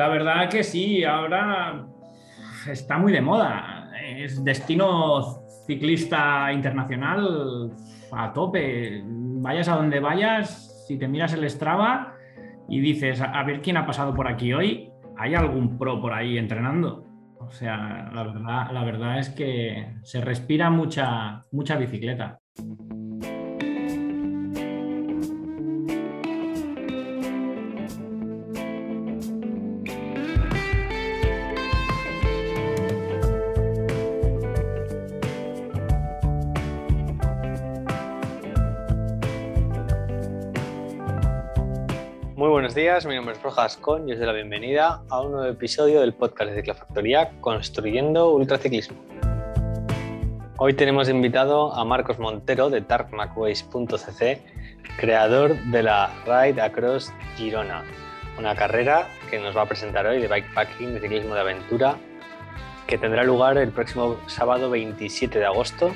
[0.00, 1.84] La verdad que sí, ahora
[2.66, 3.92] está muy de moda.
[4.02, 7.70] Es destino ciclista internacional
[8.10, 9.02] a tope.
[9.04, 12.14] Vayas a donde vayas, si te miras el Strava
[12.66, 16.38] y dices, a ver quién ha pasado por aquí hoy, ¿hay algún pro por ahí
[16.38, 17.04] entrenando?
[17.38, 22.38] O sea, la verdad, la verdad es que se respira mucha, mucha bicicleta.
[43.00, 46.00] Días, mi nombre es Rojas Con y os doy la bienvenida a un nuevo episodio
[46.00, 48.98] del podcast de Ciclofactoría Construyendo Ultraciclismo.
[50.58, 54.42] Hoy tenemos invitado a Marcos Montero de tarmacways.cc,
[54.98, 57.84] creador de la Ride Across Girona,
[58.38, 61.96] una carrera que nos va a presentar hoy de bikepacking, de ciclismo de aventura,
[62.86, 65.92] que tendrá lugar el próximo sábado 27 de agosto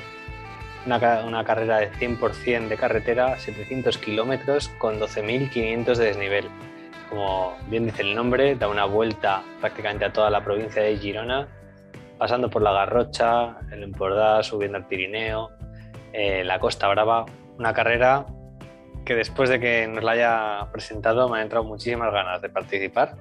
[0.85, 6.45] una, carrera de 100% de carretera, 700 kilómetros con 12.500 de desnivel.
[7.09, 11.47] Como bien dice el nombre, da una vuelta prácticamente a toda la provincia de Girona,
[12.17, 15.51] pasando por la Garrocha, el Empordà, subiendo al Pirineo,
[16.13, 17.25] eh, la Costa Brava.
[17.57, 18.25] Una carrera
[19.05, 23.15] que después de que nos la haya presentado me han entrado muchísimas ganas de participar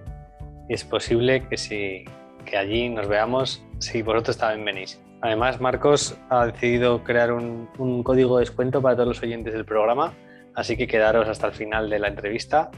[0.69, 2.04] y es posible que, si,
[2.44, 5.00] que allí nos veamos si vosotros también venís.
[5.20, 10.12] Además, Marcos ha decidido crear un, código de descuento para todos los oyentes del programa,
[10.54, 12.70] así que quedaros hasta el final de la entrevista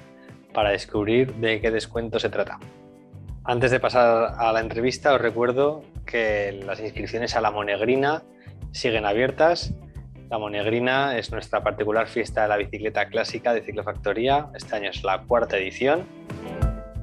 [0.56, 2.58] para descubrir de qué descuento se trata.
[3.44, 8.22] Antes de pasar a la entrevista, os recuerdo que las inscripciones a la Monegrina
[8.72, 9.74] siguen abiertas.
[10.30, 14.48] La Monegrina es nuestra particular fiesta de la bicicleta clásica de Ciclofactoría.
[14.54, 16.06] Este año es la cuarta edición.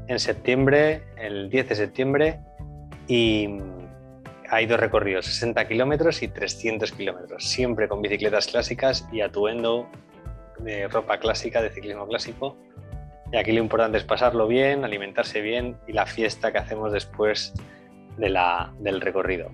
[0.08, 2.40] En septiembre, el 10 de septiembre,
[3.08, 3.60] y
[4.50, 9.88] hay dos recorridos, 60 kilómetros y 300 kilómetros, siempre con bicicletas clásicas y atuendo
[10.58, 12.58] de ropa clásica, de ciclismo clásico.
[13.34, 17.52] Y aquí lo importante es pasarlo bien, alimentarse bien y la fiesta que hacemos después
[18.16, 19.50] de la, del recorrido.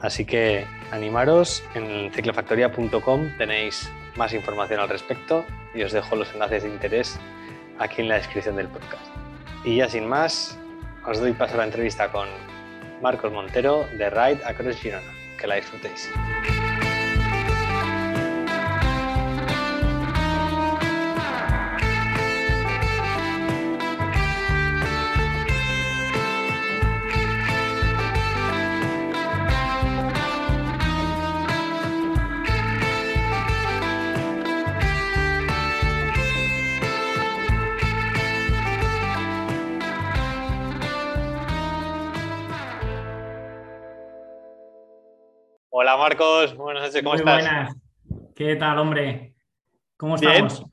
[0.00, 6.62] Así que animaros, en ciclofactoría.com tenéis más información al respecto y os dejo los enlaces
[6.62, 7.20] de interés
[7.78, 9.04] aquí en la descripción del podcast.
[9.62, 10.58] Y ya sin más,
[11.06, 12.26] os doy paso a la entrevista con
[13.02, 15.12] Marcos Montero de Ride Across Girona.
[15.38, 16.10] Que la disfrutéis.
[46.08, 47.42] Marcos, buenas noches, ¿cómo Muy estás?
[47.42, 47.76] Buenas.
[48.36, 49.34] ¿Qué tal, hombre?
[49.96, 50.64] ¿Cómo estamos?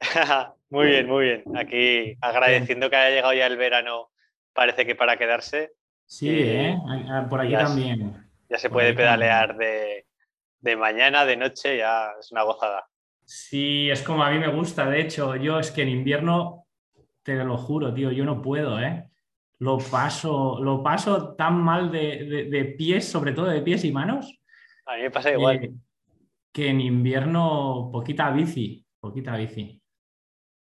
[0.70, 1.44] muy bien, muy bien.
[1.58, 4.08] Aquí agradeciendo que haya llegado ya el verano,
[4.54, 5.72] parece que para quedarse.
[6.06, 6.78] Sí, ¿eh?
[7.28, 8.30] por aquí también.
[8.48, 10.06] Ya se puede pedalear de,
[10.60, 12.86] de, mañana, de noche, ya es una gozada.
[13.26, 14.88] Sí, es como a mí me gusta.
[14.88, 16.64] De hecho, yo es que en invierno,
[17.22, 19.04] te lo juro, tío, yo no puedo, ¿eh?
[19.58, 24.38] Lo paso, lo paso tan mal de, de pies, sobre todo de pies y manos
[24.88, 25.70] a mí me pasa igual.
[26.50, 29.80] que en invierno, poquita bici, poquita bici.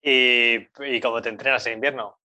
[0.02, 0.68] ¿Y,
[1.02, 2.18] cómo te entrenas en invierno?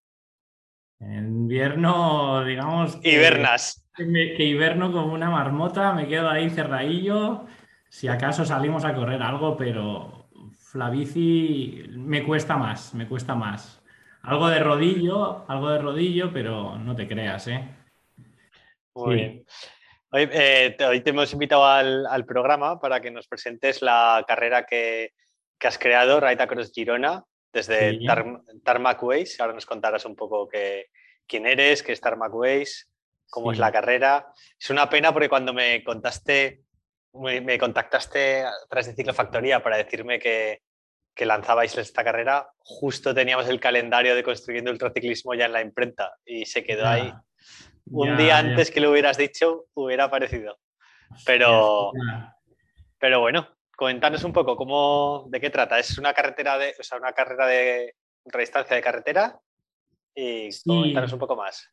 [0.98, 2.96] En invierno, digamos.
[2.96, 3.88] Que, Hibernas.
[3.96, 7.46] Que, hiberno como una marmota, me quedo ahí cerradillo.
[7.88, 10.28] Si acaso salimos a correr algo, pero
[10.74, 13.80] la bici me cuesta más, me cuesta más.
[14.22, 17.68] Algo de rodillo, algo de rodillo, pero no te creas, ¿eh?
[18.94, 19.44] Muy bien.
[20.14, 25.14] Eh, hoy, te hemos invitado al, programa para que nos presentes la carrera que,
[25.60, 27.98] has creado, Ride Across Girona, desde
[28.62, 29.41] Tarmac Ways.
[29.41, 30.48] Ahora nos contarás un poco
[31.26, 32.91] quién eres, qué es Tarmac Ways,
[33.30, 34.26] cómo es la carrera.
[34.60, 36.60] Es una pena porque cuando me contaste,
[37.15, 40.60] me, contactaste tras de Ciclofactoría para decirme que,
[41.24, 46.44] lanzabais esta carrera, justo teníamos el calendario de construyendo ultraciclismo ya en la imprenta y
[46.44, 47.12] se quedó ahí
[47.86, 50.58] un día antes que lo hubieras dicho, hubiera aparecido.
[51.26, 51.92] Pero,
[52.98, 55.78] pero bueno, comentarnos un poco cómo, de qué trata.
[55.78, 57.94] ¿Es una carretera de, o sea, una carrera de
[58.24, 59.38] redistancia de carretera?
[60.14, 60.94] Y sí.
[60.94, 61.70] un poco más.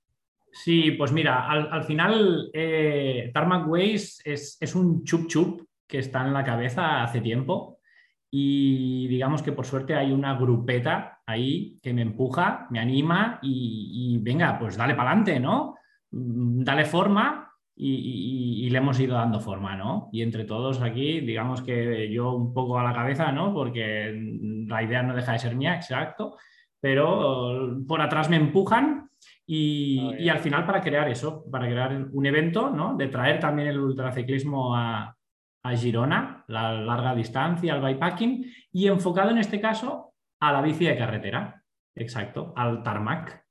[0.51, 6.33] Sí, pues mira, al, final eh, Tarmac Ways es, un chup chup que está en
[6.33, 7.79] la cabeza hace tiempo
[8.31, 14.17] y digamos que por suerte hay una grupeta ahí que me empuja, me anima y,
[14.21, 15.75] venga, pues dale para adelante, ¿no?
[16.11, 17.45] Mm, dale forma
[17.75, 20.09] y, le hemos ido dando forma, ¿no?
[20.11, 23.53] Y entre todos aquí, digamos que yo un poco a la cabeza, ¿no?
[23.53, 24.13] Porque
[24.67, 26.38] la idea no deja de ser mía, exacto,
[26.79, 29.09] pero por atrás me empujan
[29.45, 32.95] y, al final para crear eso, para crear un evento, ¿no?
[32.95, 35.15] De traer también el ultraciclismo a,
[35.63, 40.85] a Girona, la larga distancia, al bikepacking, y enfocado en este caso a la bici
[40.85, 41.63] de carretera,
[41.95, 43.49] exacto, al tarmac.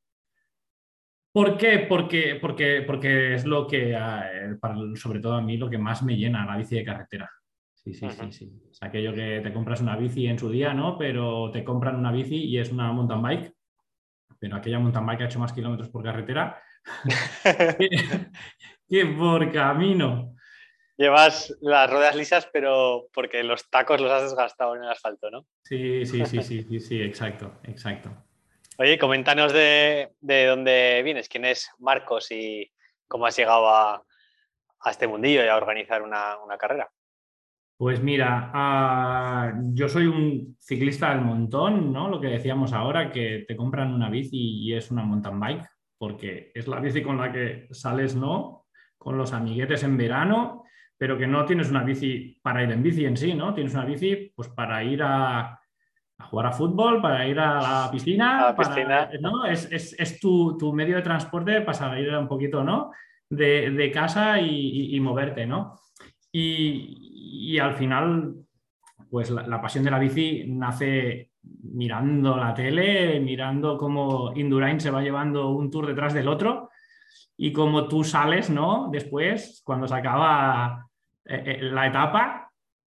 [1.38, 1.86] ¿Por qué?
[1.88, 4.56] Porque, porque, porque es lo que, eh,
[4.96, 7.30] sobre todo a mí, lo que más me llena la bici de carretera.
[7.72, 8.52] Sí, sí, sí, sí.
[8.68, 10.98] Es aquello que te compras una bici en su día, ¿no?
[10.98, 13.54] Pero te compran una bici y es una mountain bike.
[14.40, 16.60] Pero aquella mountain bike ha hecho más kilómetros por carretera
[18.88, 20.34] que por camino.
[20.96, 25.46] Llevas las ruedas lisas, pero porque los tacos los has desgastado en el asfalto, ¿no?
[25.62, 28.24] Sí, sí, sí, sí, sí, sí, exacto, exacto.
[28.80, 32.70] Oye, coméntanos de, dónde vienes, quién es Marcos y
[33.08, 34.04] cómo has llegado a,
[34.88, 36.88] este mundillo y a organizar una, carrera.
[37.76, 42.08] Pues mira, ah, yo soy un ciclista del montón, ¿no?
[42.08, 46.52] Lo que decíamos ahora, que te compran una bici y es una mountain bike, porque
[46.54, 48.66] es la bici con la que sales, ¿no?
[48.96, 50.64] Con los amiguetes en verano
[51.00, 53.54] pero que no tienes una bici para ir en bici en sí, ¿no?
[53.54, 55.60] Tienes una bici pues para ir a,
[56.24, 58.54] jugar a fútbol, para ir a la piscina,
[59.20, 59.44] ¿no?
[59.46, 62.92] Es, tu, medio de transporte para salir un poquito, ¿no?
[63.30, 65.78] De, casa y, moverte, ¿no?
[66.32, 68.34] Y, al final,
[69.10, 75.02] pues la, pasión de la bici nace mirando la tele, mirando cómo Indurain se va
[75.02, 76.70] llevando un tour detrás del otro
[77.36, 78.88] y cómo tú sales, ¿no?
[78.90, 80.86] Después, cuando se acaba
[81.24, 82.47] eh, eh, la etapa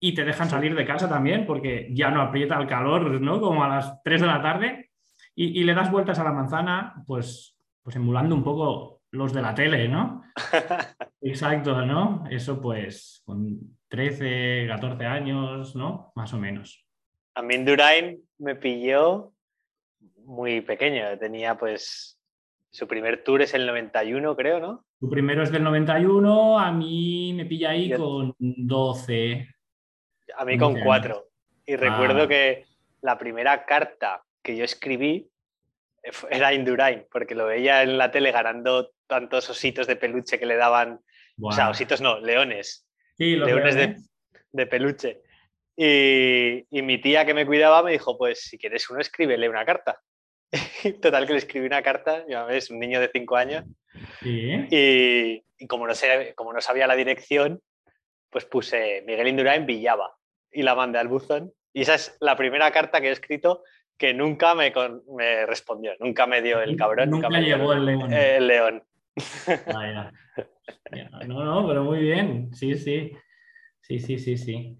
[0.00, 3.41] y te dejan salir de casa también porque ya no aprieta el calor, ¿no?
[3.41, 4.91] Como a las 3 de la tarde
[5.35, 9.55] y, le das vueltas a la manzana, pues, pues emulando un poco los de la
[9.55, 10.23] tele, ¿no?
[11.20, 12.25] Exacto, ¿no?
[12.31, 13.58] Eso pues con
[13.88, 16.12] 13, 14 años, ¿no?
[16.14, 16.85] Más o menos.
[17.35, 17.58] A mí
[18.38, 19.32] me pilló
[20.25, 22.19] muy pequeño, tenía pues
[22.70, 24.85] su primer tour es el 91, creo, ¿no?
[24.99, 29.49] Tu primero es del 91, a mí me pilla ahí con 12.
[30.40, 31.28] A mí con 4.
[31.66, 32.28] Y recuerdo ah.
[32.28, 32.64] que
[33.02, 35.28] la primera carta que yo escribí
[36.31, 40.56] era Indurain, porque lo veía en la tele ganando tantos ositos de peluche que le
[40.56, 41.00] daban.
[41.42, 42.88] O sea, ositos no, leones.
[43.19, 44.00] Sí, leones
[44.50, 45.20] de, peluche.
[45.76, 49.66] Y, y, mi tía que me cuidaba me dijo, pues si quieres uno, escríbele una
[49.66, 50.00] carta.
[51.02, 53.64] Total, que le escribí una carta, ya ves, un niño de 5 años.
[54.22, 57.60] Y, como, no sé, como no sabía la dirección,
[58.31, 60.16] pues puse Miguel Indurain Villaba
[60.52, 61.52] y la mandé al buzón.
[61.73, 63.62] Y esa es la primera carta que he escrito
[63.97, 64.73] que nunca me,
[65.17, 67.11] me respondió, nunca me dio el cabrón.
[67.11, 68.12] Nunca, me llegó el león.
[68.12, 68.82] El león.
[71.26, 72.55] No, no, pero muy bien.
[72.55, 73.12] Sí, sí.
[73.82, 74.79] Sí, sí, sí, sí.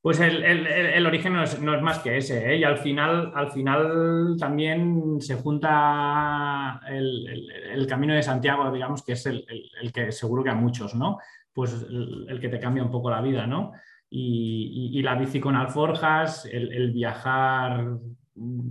[0.00, 2.56] Pues el, origen no es, más que ese, ¿eh?
[2.56, 9.26] y al final, al final también se junta el, camino de Santiago, digamos, que es
[9.26, 9.44] el,
[9.92, 11.18] que seguro que a muchos, ¿no?
[11.52, 13.72] Pues el, que te cambia un poco la vida, ¿no?
[14.10, 17.98] Y, la bici con alforjas, el, viajar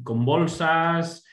[0.03, 1.25] con bolsas,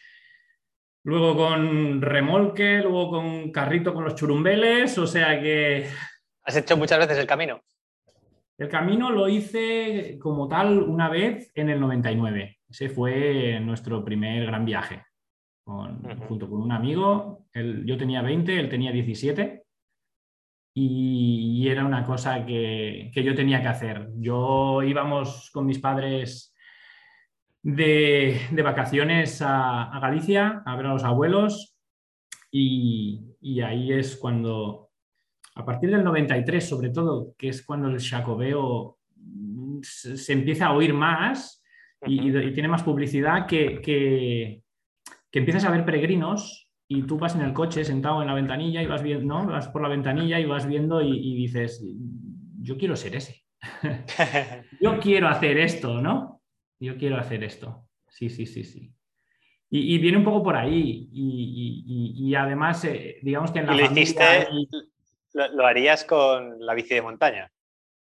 [1.04, 5.86] luego con remolque, luego con carrito con los churumbeles, o sea que...
[6.44, 7.60] ¿Has hecho muchas veces el camino?
[8.56, 12.58] El camino lo hice como tal una vez en el 99.
[12.68, 15.02] Ese fue nuestro primer gran viaje.
[15.64, 19.63] Junto con un amigo, yo tenía 20, él tenía 17
[20.74, 24.10] y, era una cosa que, yo tenía que hacer.
[24.16, 26.54] Yo íbamos con mis padres
[27.62, 31.76] de, vacaciones a, Galicia a ver a los abuelos
[32.50, 34.84] y ahí es cuando
[35.56, 38.98] a partir del 93, sobre todo, que es cuando el Jacobeo
[39.82, 41.62] se empieza a oír más
[42.06, 44.62] y, tiene más publicidad, que, que,
[45.32, 46.63] empiezas a ver peregrinos
[46.94, 49.46] y tú vas en el coche sentado en la ventanilla y vas viendo, ¿no?
[49.46, 51.84] Vas por la ventanilla y vas viendo y, dices,
[52.60, 53.44] yo quiero ser ese.
[54.80, 56.42] yo quiero hacer esto, ¿no?
[56.78, 57.88] Yo quiero hacer esto.
[58.08, 58.92] Sí, sí, sí, sí.
[59.70, 61.08] Y, viene un poco por ahí.
[61.12, 64.48] Y, además, eh, digamos que en la familia
[65.32, 67.50] lo, harías con la bici de montaña,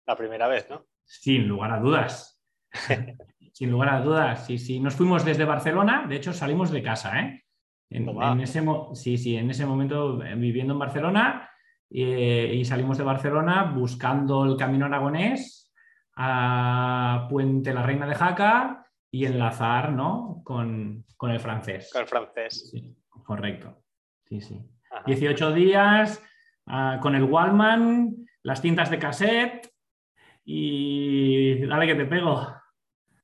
[0.06, 0.86] la primera vez, ¿no?
[1.04, 2.40] Sin lugar a dudas.
[3.54, 4.80] Sin lugar a dudas, sí, sí.
[4.80, 7.43] Nos fuimos desde Barcelona, de hecho salimos de casa, ¿eh?
[7.90, 8.64] En, ese,
[8.94, 11.50] sí, sí, en ese momento eh, viviendo en Barcelona
[11.90, 15.72] eh, y salimos de Barcelona buscando el camino aragonés
[16.16, 20.42] a Puente la Reina de Jaca y enlazar ¿no?
[20.44, 21.92] con, con el francés.
[21.94, 22.72] Con el francés.
[22.72, 23.84] Sí, correcto.
[24.26, 24.60] Sí, sí.
[24.90, 25.04] Ajá.
[25.06, 26.24] 18 días
[26.66, 29.72] ah, con el Wallman, las cintas de cassette
[30.44, 32.56] y dale que te pego.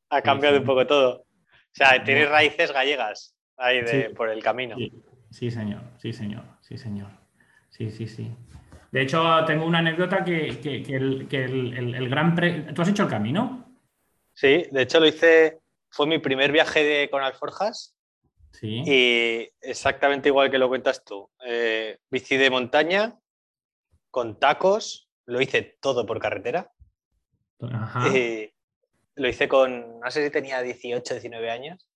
[0.10, 0.62] Ha cambiado sí.
[0.62, 1.22] un poco todo.
[1.22, 4.16] O sea, tienes raíces gallegas ahí de, Sí.
[4.16, 4.76] por el camino.
[4.78, 4.92] Sí,
[5.30, 7.10] sí, señor, sí, señor, sí, señor.
[7.70, 8.32] Sí, sí, sí.
[8.92, 12.62] De hecho, tengo una anécdota que, que- que el, que el- el- el gran pre...
[12.74, 13.76] ¿Tú has hecho el camino?
[14.34, 15.60] Sí, de hecho lo hice,
[15.92, 17.96] fue mi primer viaje de- con alforjas
[18.54, 18.82] Sí.
[18.86, 21.30] y exactamente igual que lo cuentas tú.
[21.46, 23.16] Eh, bici de montaña,
[24.10, 26.72] con tacos, lo hice todo por carretera.
[27.62, 28.08] Ajá.
[28.18, 28.52] Y
[29.16, 31.88] lo hice con, no sé si tenía 18, 19 años,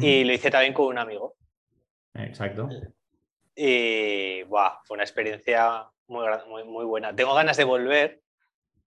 [0.00, 1.34] Y lo hice también con un amigo.
[2.14, 2.68] Exacto.
[3.54, 7.14] Y buah, fue una experiencia muy, muy, muy buena.
[7.14, 8.20] Tengo ganas de volver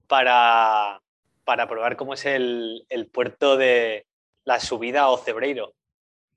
[0.07, 1.01] para,
[1.43, 4.05] para probar cómo es el, el puerto de
[4.45, 5.73] la subida a Ocebreiro,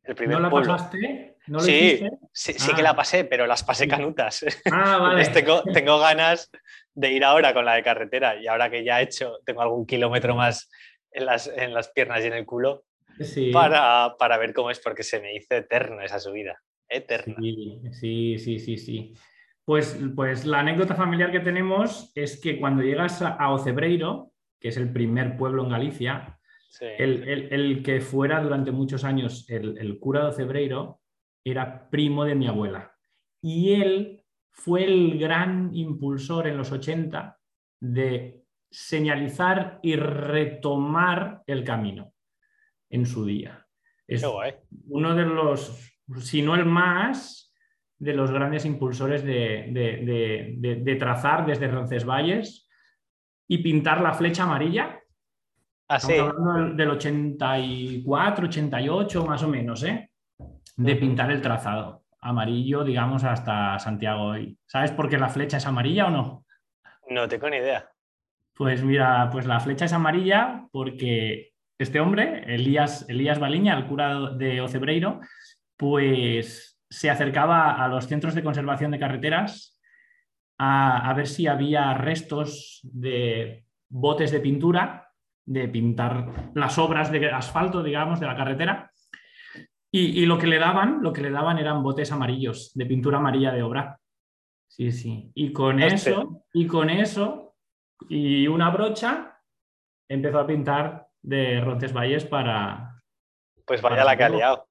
[0.05, 0.73] el primer ¿No la pueblo.
[0.77, 1.37] pasaste?
[1.47, 1.73] ¿No lo Sí.
[1.73, 2.11] hiciste?
[2.33, 2.77] Sí, sí Ah.
[2.77, 4.45] que la pasé, pero las pasé canutas.
[4.71, 5.25] Ah, vale.
[5.29, 6.51] Tengo, tengo ganas
[6.95, 9.87] de ir ahora con la de carretera y ahora que ya he hecho, tengo algún
[9.87, 10.71] kilómetro más
[11.11, 12.85] en las, en las piernas y en el culo
[13.21, 13.51] Sí.
[13.53, 16.61] para, para ver cómo es, porque se me hizo eterna esa subida.
[16.89, 17.37] Eterna.
[17.41, 19.15] Sí, sí, sí, sí, sí.
[19.65, 24.69] Pues, pues la anécdota familiar que tenemos es que cuando llegas a, a Ocebreiro, que
[24.69, 26.39] es el primer pueblo en Galicia,
[26.69, 26.87] Sí.
[26.99, 31.01] el, el- el que fuera durante muchos años el, el cura de Ocebreiro
[31.45, 32.95] era primo de mi abuela.
[33.43, 37.39] Y él fue el gran impulsor en los 80
[37.79, 42.15] de señalizar y retomar el camino
[42.93, 43.67] en su día.
[44.07, 44.23] Es
[44.89, 47.53] uno de los, si no el más,
[47.99, 52.69] de los grandes impulsores de, de- de- de- de trazar desde Roncesvalles
[53.49, 54.99] y pintar la flecha amarilla.
[55.89, 56.13] Ah, sí.
[56.13, 60.11] Estamos hablando del- del 84, 88 más o menos, ¿eh?
[60.77, 64.57] De pintar el trazado amarillo, digamos, hasta Santiago hoy.
[64.67, 66.45] ¿Sabes por qué la flecha es amarilla o no?
[67.09, 67.89] No tengo ni idea.
[68.55, 71.52] Pues mira, pues la flecha es amarilla porque
[71.83, 75.21] este hombre, Elías, Elías Baliña, el cura de Ocebreiro,
[75.77, 79.81] pues se acercaba a los centros de conservación de carreteras
[80.59, 85.11] a, a ver si había restos de botes de pintura,
[85.45, 88.91] de pintar las obras de asfalto, digamos, de la carretera.
[89.91, 93.19] Y, y lo que le daban, lo que le daban eran botes amarillos, de pintura
[93.19, 93.99] amarilla de obra.
[94.69, 95.31] Sí, sí.
[95.35, 97.57] Y con eso, y con eso,
[98.09, 99.39] y una brocha,
[100.09, 103.01] empezó a pintar de Roncesvalles para.
[103.65, 104.69] Pues vaya Para la que ha liado.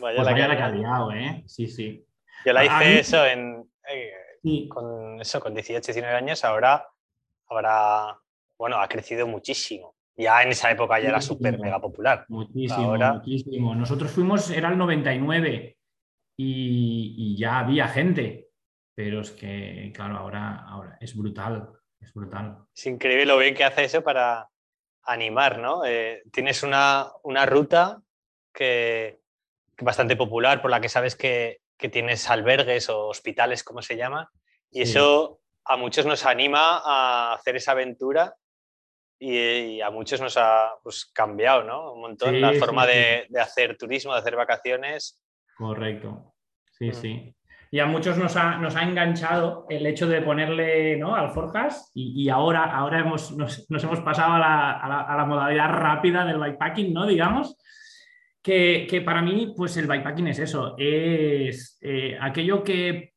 [0.00, 1.12] Vaya Pues la vaya que la que ha liado.
[1.12, 1.42] ¿eh?
[1.46, 2.04] Sí, sí.
[2.44, 6.86] Yo la hice mí- eso en eh, Sí, con eso, con 18, 19 años, ahora
[7.48, 8.18] habrá,
[8.56, 9.94] bueno, ha crecido muchísimo.
[10.16, 12.24] Ya en esa época ya era súper mega popular.
[12.28, 13.74] muchísimo, Ahora- muchísimo.
[13.74, 15.76] Nosotros fuimos, era el 99
[16.36, 18.48] y, y ya había gente,
[18.94, 21.70] pero es que, claro, ahora, ahora es brutal,
[22.00, 22.58] es brutal.
[22.74, 24.48] Es increíble lo bien que hace eso para
[25.12, 25.84] animar, ¿no?
[25.84, 28.00] Eh, tienes una, una ruta
[28.52, 29.20] que,
[29.76, 33.96] que bastante popular por la que sabes que, que tienes albergues o hospitales, como se
[33.96, 34.30] llama,
[34.70, 34.92] y Sí.
[34.92, 38.34] eso a muchos nos anima a hacer esa aventura
[39.18, 41.92] y, y a muchos nos ha pues, cambiado, ¿no?
[41.92, 42.92] Un montón Sí, la forma sí.
[42.92, 45.20] de, de hacer turismo, de hacer vacaciones.
[45.56, 46.34] Correcto.
[46.72, 46.94] Sí, Mm.
[46.94, 47.34] sí.
[47.72, 51.14] Y a muchos nos ha, nos ha enganchado el hecho de ponerle ¿no?
[51.14, 55.16] alforjas y, y ahora, ahora hemos, nos, nos hemos pasado a la, a la- a
[55.16, 57.06] la modalidad rápida del bikepacking, ¿no?
[57.06, 57.56] Digamos.
[58.42, 63.12] Que, que para mí, pues el bikepacking es eso, es eh, aquello que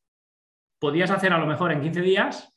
[0.78, 2.52] podías hacer a lo mejor en 15 días,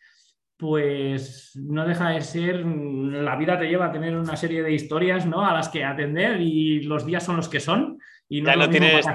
[0.58, 5.25] pues no deja de ser, la vida te lleva a tener una serie de historias
[5.25, 5.46] ¿no?
[5.46, 8.00] a las que atender y los días son los que son.
[8.27, 9.06] Y no Ya es lo no mismo tienes-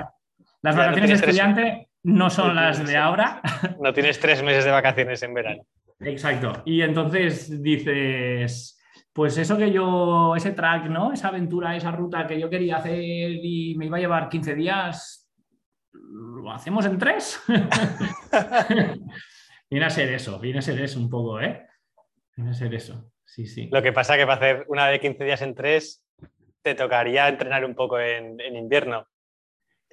[0.63, 3.41] Las no vacaciones tres- estudiante no son las de ahora.
[3.81, 5.63] No tienes tres meses de vacaciones en verano.
[6.01, 6.63] Exacto.
[6.65, 8.81] Y entonces dices,
[9.13, 11.13] pues eso que yo, ese track, ¿no?
[11.13, 15.31] Esa aventura, esa ruta que yo quería hacer y me iba a llevar 15 días,
[15.93, 17.41] ¿lo hacemos en tres?
[19.71, 21.67] viene a ser eso, viene a ser eso un poco, ¿eh?
[22.37, 23.13] Viene a ser eso.
[23.25, 23.69] Sí, sí.
[23.71, 26.05] Lo que pasa que para hacer una de 15 días en tres,
[26.63, 29.07] te tocaría entrenar un poco en, en invierno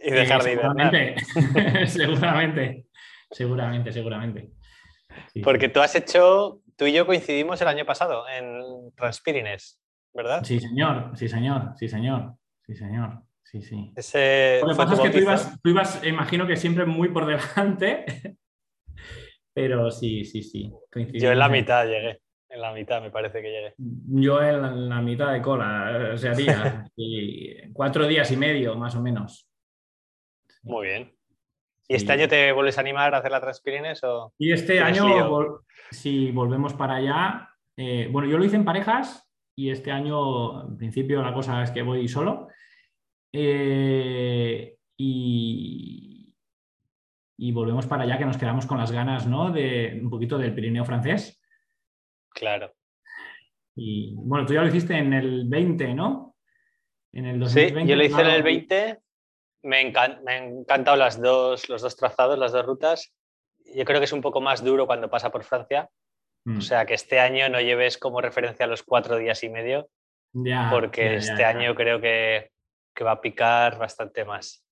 [0.01, 0.91] y dejar de hibernar.
[0.91, 2.85] seguramente, seguramente,
[3.31, 4.51] seguramente, seguramente.
[5.33, 5.73] Sí, Porque sí.
[5.73, 9.79] tú has hecho, tú y yo coincidimos el año pasado en Transpirines,
[10.13, 10.43] ¿verdad?
[10.43, 13.93] Sí, señor, sí, señor, sí, señor, sí, señor, sí, sí.
[13.95, 17.25] Ese Lo que pasa es que tú ibas, tú ibas, imagino que siempre muy por
[17.25, 18.05] delante,
[19.53, 20.71] pero sí, sí, sí.
[21.13, 22.21] Yo en la mitad llegué.
[22.51, 23.73] En la mitad me parece que llegue.
[23.77, 26.83] Yo en la mitad de cola, se haría.
[26.95, 29.48] y cuatro días y medio, más o menos.
[30.63, 31.15] Muy bien.
[31.87, 34.03] ¿Y este año te vuelves a animar a hacer la Transpirines?
[34.03, 39.27] O y este año, si volvemos para allá, eh, bueno, yo lo hice en parejas
[39.55, 42.47] y este año, en principio, la cosa es que voy solo.
[43.33, 46.33] Eh, y,
[47.37, 49.51] y, volvemos para allá, que nos quedamos con las ganas, ¿no?
[49.51, 51.41] De un poquito del Pirineo francés.
[52.29, 52.71] Claro.
[53.75, 56.35] Y bueno, tú ya lo hiciste en el 20, ¿no?
[57.11, 58.99] En el 2020, sí, yo lo hice en el 20.
[59.61, 59.91] Me,
[60.23, 63.13] me han encantado las dos, los dos trazados, las dos rutas.
[63.75, 65.89] Yo creo que es un poco más duro cuando pasa por Francia,
[66.45, 66.61] o mm.
[66.61, 69.89] sea, que este año no lleves como referencia los cuatro días y medio,
[70.71, 72.51] porque este año creo que,
[73.01, 74.63] va a picar bastante más.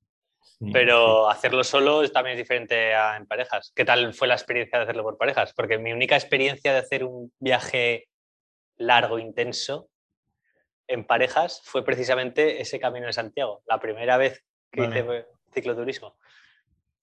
[0.73, 3.71] Pero hacerlo solo también es diferente a en parejas.
[3.75, 5.53] ¿Qué tal fue la experiencia de hacerlo por parejas?
[5.53, 8.09] Porque mi única experiencia de hacer un viaje
[8.77, 9.89] largo, intenso,
[10.87, 13.61] en parejas, fue precisamente ese camino de Santiago.
[13.67, 16.17] La primera vez que hice cicloturismo.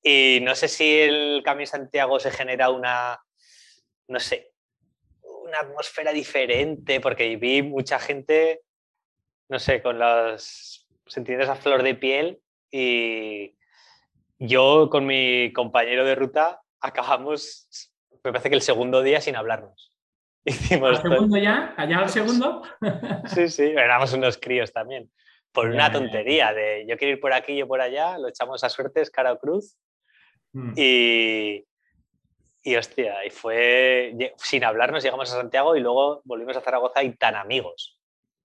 [0.02, 3.18] Y no sé si el Camino Santiago se genera una,
[4.08, 4.52] no sé,
[5.22, 8.62] una atmósfera diferente, porque vi mucha gente,
[9.48, 12.40] no sé, con las sentidos a flor de piel
[12.70, 13.54] y
[14.38, 17.90] yo con mi compañero de ruta acabamos,
[18.22, 19.92] me parece que el segundo día sin hablarnos.
[20.44, 21.74] Hicimos ¿Al segundo ya?
[21.76, 22.62] ¿Allá al segundo?
[23.26, 25.10] Sí, sí, éramos unos críos también.
[25.54, 28.68] Por una tontería de yo quiero ir por aquí, yo por allá, lo echamos a
[28.68, 29.76] suertes, cara o cruz.
[30.52, 30.72] Mm.
[30.76, 31.64] Y,
[32.62, 37.14] y hostia, y fue sin hablarnos, llegamos a Santiago y luego volvimos a Zaragoza y
[37.14, 38.00] tan amigos.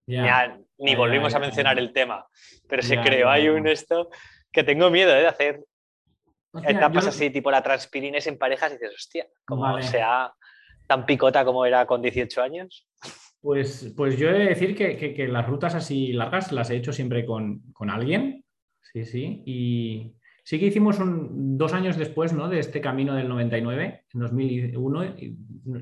[0.06, 2.28] ni volvimos a mencionar el tema,
[2.68, 4.10] pero se creó hay un esto
[4.52, 5.22] que tengo miedo ¿eh?
[5.22, 5.64] de hacer
[6.64, 10.34] etapas así, tipo la transpirines en parejas y dices, hostia, como sea
[10.88, 12.88] tan picota como era con 18 años.
[13.42, 17.26] Pues, pues yo he de decir que, las rutas así largas las he hecho siempre
[17.26, 18.44] con, con alguien,
[18.82, 20.16] sí, sí, y,
[20.50, 22.50] Sí que hicimos dos años después ¿no?
[22.50, 25.16] de este camino del 99, en 2001,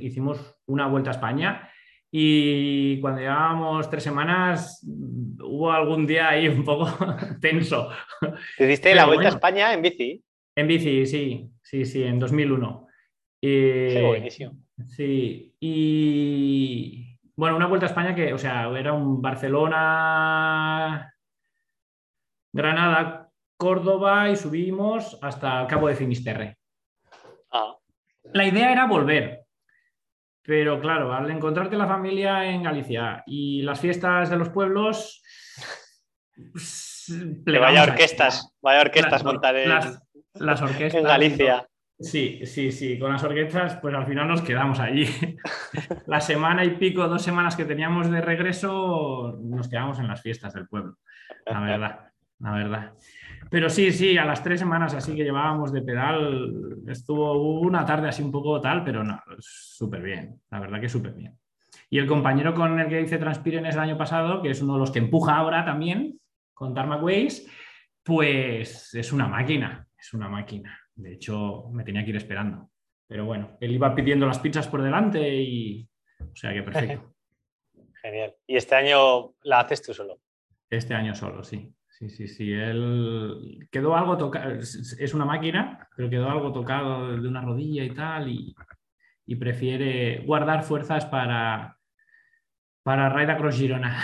[0.01, 1.71] hicimos una vuelta a España
[2.11, 6.85] y cuando llevábamos tres semanas hubo algún día ahí un poco
[7.39, 7.91] tenso.
[8.57, 10.21] ¿Te diste la vuelta a España en bici?
[10.53, 12.87] En bici, sí, sí, sí, en 2001.
[13.39, 14.51] Qué buenísimo.
[14.85, 21.13] Sí, y bueno, una vuelta a España que, o sea, era un Barcelona,
[22.51, 26.57] Granada, Córdoba y subimos hasta el Cabo de Finisterre.
[27.51, 27.75] Ah.
[28.33, 29.45] La idea era volver,
[30.41, 35.21] pero claro, al encontrarte la familia en Galicia y las fiestas de los pueblos...
[36.51, 37.05] Pues,
[37.45, 41.67] vaya orquestas, vaya orquestas montar en, las, orquestas, en Galicia.
[41.99, 45.07] Sí, sí, sí, con las orquestas pues al final nos quedamos allí.
[46.05, 50.53] la semana y pico, dos semanas que teníamos de regreso, nos quedamos en las fiestas
[50.53, 50.97] del pueblo,
[51.45, 52.93] la verdad, la verdad.
[53.49, 58.09] Pero sí, sí, a las tres semanas así que llevábamos de pedal, estuvo una tarde
[58.09, 61.35] así un poco tal, pero no, súper bien, la verdad que súper bien.
[61.89, 64.79] Y el compañero con el que hice Transpirenes el año pasado, que es uno de
[64.79, 66.19] los que empuja ahora también,
[66.53, 67.49] con Tarmac Ways,
[68.03, 70.77] pues es una máquina, es una máquina.
[70.97, 72.69] De hecho, me tenía que ir esperando.
[73.07, 75.87] Pero bueno, él iba pidiendo las pizzas por delante y...
[76.19, 77.13] O sea que perfecto.
[78.01, 78.35] Genial.
[78.45, 80.19] ¿Y este año la haces tú solo?
[80.69, 81.73] Este año solo, sí.
[81.97, 82.51] Sí, sí, sí.
[82.51, 87.89] Él quedó algo tocado, es una máquina, pero quedó algo tocado de una rodilla y
[87.91, 88.55] tal, y,
[89.35, 91.77] prefiere guardar fuerzas para,
[92.83, 93.97] para Raida Cross Girona.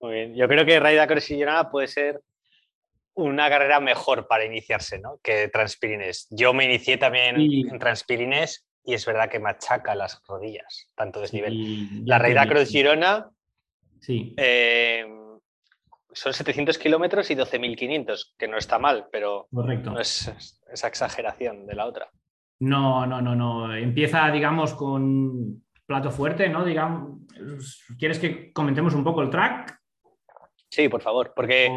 [0.00, 0.34] Muy bien.
[0.34, 2.22] Yo creo que Raida Cross Girona puede ser
[3.18, 5.18] una carrera mejor para iniciarse, ¿no?
[5.22, 6.28] Que Transpirines.
[6.30, 12.06] Yo me inicié también en Transpirines y es verdad que machaca las rodillas, tanto desnivel.
[12.06, 13.28] La Raida Cross Girona.
[14.00, 14.34] Sí.
[14.36, 15.04] Eh,
[16.12, 20.32] son 700 kilómetros y 12.500, que no está mal, pero no es
[20.72, 22.08] esa exageración de la otra.
[22.60, 23.76] No, no, no, no.
[23.76, 26.64] Empieza, digamos, con plato fuerte, ¿no?
[26.64, 27.18] Digamos,
[27.98, 29.76] ¿quieres que comentemos un poco el track?
[30.70, 31.68] Sí, por favor, porque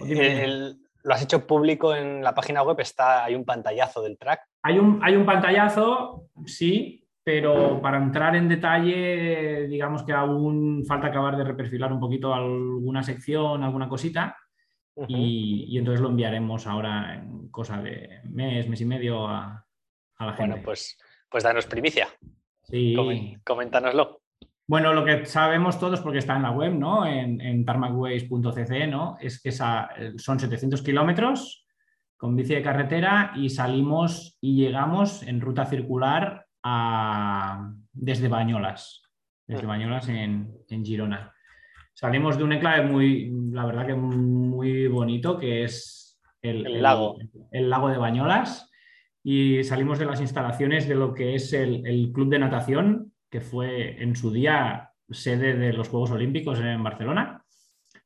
[0.00, 4.40] lo has hecho público en la página web, está, hay un pantallazo del track.
[4.62, 11.08] Hay un, hay un pantallazo, sí, pero para entrar en detalle, digamos que aún falta
[11.08, 14.36] acabar de reperfilar un poquito alguna sección, alguna cosita,
[15.06, 19.64] y, entonces lo enviaremos ahora en cosa de mes, mes y medio a,
[20.18, 20.52] la gente.
[20.52, 22.08] Bueno, pues, pues danos primicia.
[22.64, 23.36] Sí.
[23.44, 24.20] coméntanoslo.
[24.68, 27.06] Bueno, lo que sabemos todos, porque está en la web, ¿no?
[27.06, 29.16] En, en tarmacways.cc, ¿no?
[29.18, 31.66] Es que son 700 kilómetros
[32.18, 39.02] con bici de carretera y salimos y llegamos en ruta circular a, desde Bañolas,
[39.46, 41.32] desde Bañolas en, en Girona.
[41.94, 47.16] Salimos de un enclave muy, la verdad que muy bonito, que es el, El lago.
[47.52, 48.70] el lago de Bañolas,
[49.24, 53.40] y salimos de las instalaciones de lo que es el, el club de natación, que
[53.40, 57.44] fue en su día sede de los Juegos Olímpicos en Barcelona,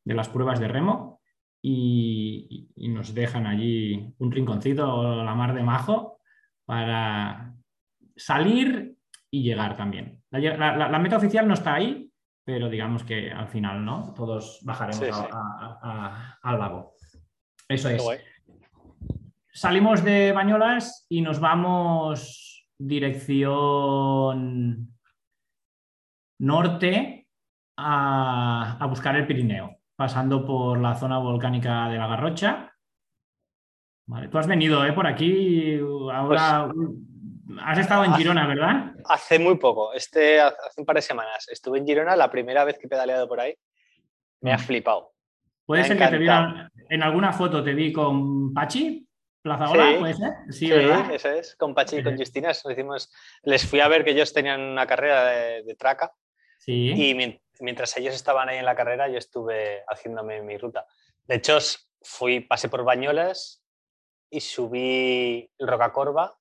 [0.04, 1.20] de las pruebas de remo,
[1.61, 6.18] y, y nos dejan allí un rinconcito, la mar de majo,
[6.64, 7.54] para
[8.16, 8.96] salir
[9.30, 10.22] y llegar también.
[10.30, 10.38] La,
[10.76, 12.11] la- la meta oficial no está ahí,
[12.44, 14.12] pero digamos que al final, ¿no?
[14.16, 15.22] Todos bajaremos Sí, a- sí.
[15.30, 16.94] a- a- al lago.
[17.68, 18.02] Eso es.
[19.52, 22.66] Salimos de Bañolas y nos vamos
[23.92, 24.88] dirección
[26.42, 27.28] norte
[27.76, 32.72] a, a buscar el Pirineo, pasando por la zona volcánica de la Garrocha.
[34.07, 34.92] Vale, tú has venido ¿eh?
[34.92, 35.78] por aquí,
[36.12, 36.70] ahora
[37.64, 38.14] has estado en.
[38.14, 38.92] Girona, ¿verdad?
[39.09, 42.76] Hace muy poco, este, hace un par de semanas, estuve en Girona, la primera vez
[42.78, 43.55] que he pedaleado por ahí.
[44.40, 44.61] Me ha Mm.
[44.61, 45.12] flipado.
[45.64, 49.07] Puede Me ser que te vieron en alguna foto, te vi con Pachi,
[49.40, 49.96] Plaza Ola, Sí.
[50.00, 50.31] puede ser.
[50.50, 51.14] Sí, Sí, ¿verdad?
[51.14, 51.55] eso es.
[51.57, 52.16] Con Pachi y con Eh.
[52.18, 53.12] Justina nos hicimos-
[53.44, 56.12] les fui a ver que ellos tenían una carrera de, de traca
[56.64, 56.92] Sí.
[56.94, 60.87] y mien- mientras ellos estaban ahí en la carrera yo estuve haciéndome mi ruta.
[61.27, 61.59] De hecho,
[62.03, 63.64] fui, pasé por Bañolas
[64.31, 66.37] y subí el Rocacorba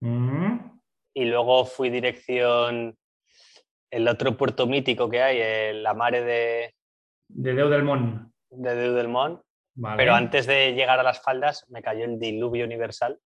[0.00, 0.78] Mm,
[1.14, 2.96] y luego fui dirección
[3.90, 6.74] el otro puerto mítico que hay, el- la mare de,
[7.28, 8.30] de Deu del Mont.
[8.50, 9.42] de Déu del Mont.
[9.74, 9.96] Vale.
[9.96, 13.18] Pero antes de llegar a las faldas me cayó el diluvio universal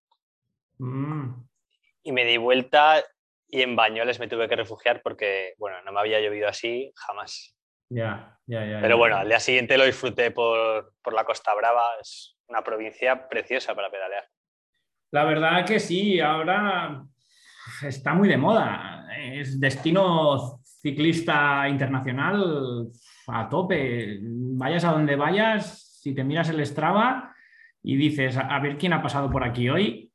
[0.79, 1.45] Mm,
[2.03, 3.05] y me di vuelta
[3.53, 7.55] y en Bañoles me tuve que refugiar porque, bueno, no me había llovido así jamás.
[7.91, 8.81] ya, ya, ya.
[8.81, 13.29] Pero bueno, al día siguiente lo disfruté por, por la Costa Brava, es una provincia
[13.29, 14.25] preciosa para pedalear.
[15.11, 17.05] La verdad que sí, ahora
[17.83, 19.07] está muy de moda.
[19.19, 22.91] Es destino ciclista internacional
[23.27, 24.19] a tope.
[24.23, 27.35] Vayas a donde vayas, si te miras el Strava
[27.83, 30.11] y dices, a ver quién ha pasado por aquí hoy,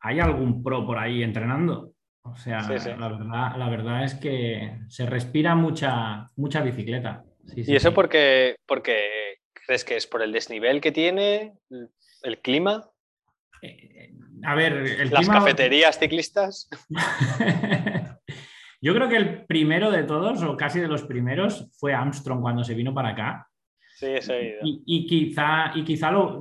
[0.00, 1.89] hay algún pro por ahí entrenando.
[2.22, 2.90] O sea, Sí, sí.
[2.98, 7.24] La, verdad, la verdad es que se respira mucha, mucha bicicleta.
[7.46, 11.54] Sí, ¿Y eso porque, porque crees que es por el desnivel que tiene,
[12.22, 12.88] el clima,
[13.62, 14.12] Eh,
[14.44, 16.68] A ver, el las clima- cafeterías ciclistas?
[18.82, 22.64] Yo creo que el primero de todos, o casi de los primeros, fue Armstrong cuando
[22.64, 23.46] se vino para acá.
[23.96, 24.58] Sí, eso he.
[24.62, 26.40] Y, y quizá, y quizá lo,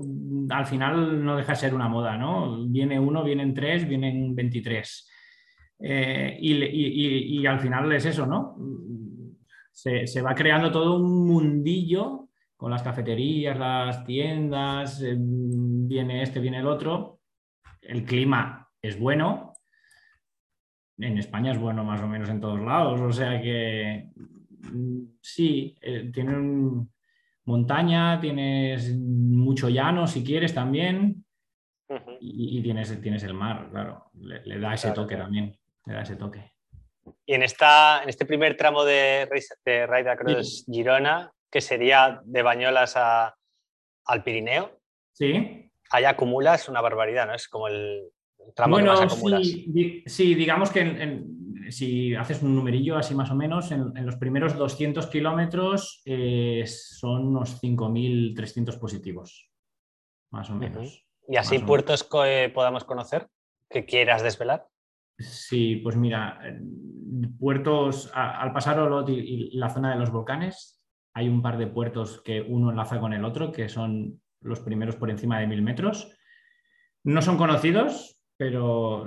[0.50, 2.66] al final no deja de ser una moda, ¿no?
[2.68, 5.10] Viene uno, vienen tres, vienen 23.
[5.80, 8.58] Eh, y, le- y- y- y al final es eso, ¿no?
[9.72, 16.40] Se, se va creando todo un mundillo con las cafeterías, las tiendas, eh, viene este,
[16.42, 17.20] viene el otro.
[17.82, 19.54] El clima es bueno.
[20.98, 23.00] En España es bueno más o menos en todos lados.
[23.00, 24.10] O sea que
[25.22, 26.90] sí, eh, tienen
[27.46, 31.24] montaña, tienes mucho llano si quieres también.
[32.20, 34.12] Y, y tienes, tienes el mar, claro.
[34.20, 35.24] Le, le da ese Claro, toque claro.
[35.24, 35.56] también.
[35.90, 36.54] Le da ese toque.
[37.26, 39.28] Y en, esta, en este primer tramo de,
[39.66, 43.36] de Ride Across Girona, que sería de Bañolas a-
[44.06, 44.80] al Pirineo,
[45.14, 45.70] Sí.
[45.92, 47.34] ahí acumulas una barbaridad, ¿no?
[47.34, 48.12] Es como el
[48.56, 49.42] tramo bueno, que más acumulas.
[49.46, 53.72] sí, di- sí, digamos que en- en- si haces un numerillo así más o menos,
[53.72, 59.52] en, en los primeros 200 kilómetros eh, son unos 5.300 positivos,
[60.32, 61.06] más o menos.
[61.28, 63.28] Y así puertos que podamos conocer,
[63.70, 64.68] que quieras desvelar.
[65.20, 66.60] Sí, pues mira, eh,
[67.38, 70.82] puertos a- al pasar Olot y, y la zona de los volcanes,
[71.14, 74.96] hay un par de puertos que uno enlaza con el otro, que son los primeros
[74.96, 76.16] por encima de mil metros.
[77.04, 79.06] No son conocidos, pero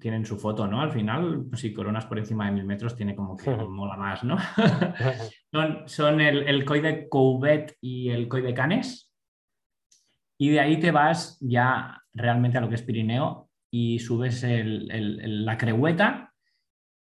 [0.00, 0.80] tienen su foto, ¿no?
[0.80, 4.24] Al final, pues si coronas por encima de mil metros, tiene como que mola más,
[4.24, 4.38] ¿no?
[5.52, 9.12] son, son el, el Coy de Couvet y el Coy de Canes.
[10.38, 14.90] Y de ahí te vas ya realmente a lo que es Pirineo y subes el-
[14.90, 16.32] el- el- la Creueta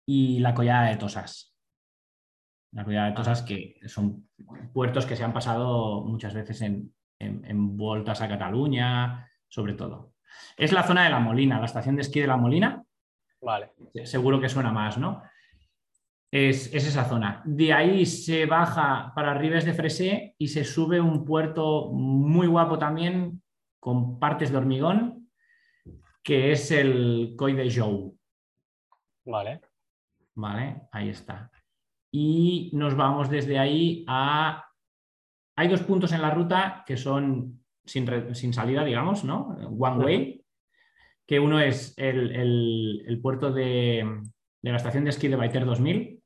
[0.06, 1.54] y la Collada de Tosas.
[2.72, 4.28] La Collada de Tosas que son
[4.72, 10.14] puertos que se han pasado muchas veces en, en- en vueltas a Cataluña, sobre todo.
[10.56, 12.82] Es la zona de La Molina, la estación de esquí de La Molina,
[13.40, 13.70] Vale.
[14.04, 15.22] seguro que suena más, ¿no?
[16.32, 17.42] Es, es esa zona.
[17.44, 22.76] De ahí se baja para Ribes de Fresé y se sube un puerto muy guapo
[22.78, 23.40] también,
[23.78, 25.23] con partes de hormigón,
[26.24, 28.16] que es el Coy de Jou.
[29.26, 29.60] Vale.
[30.34, 30.82] ¿Vale?
[30.90, 31.50] Ahí está.
[32.10, 34.64] Y nos vamos desde ahí a...
[35.56, 39.48] Hay dos puntos en la ruta que son sin, re- sin salida, digamos, ¿no?
[39.78, 40.44] One way,
[41.26, 44.04] que uno es el, el- el puerto de,
[44.62, 46.20] de la estación de esquí de Baiter 2000.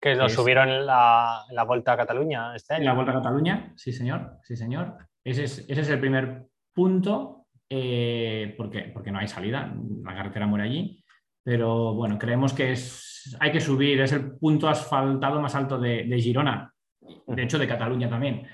[0.00, 2.90] Que lo Es- subieron en la, en la Vuelta a Cataluña este En año.
[2.90, 4.98] la Vuelta a Cataluña, sí señor, sí señor.
[5.24, 7.43] Ese es, ese es el primer punto,
[7.76, 11.04] eh, porque, porque no hay salida, la carretera muere allí,
[11.42, 16.06] pero bueno, creemos que es, hay que subir, es el punto asfaltado más alto de,
[16.20, 16.72] Girona,
[17.26, 18.46] de hecho de Cataluña también.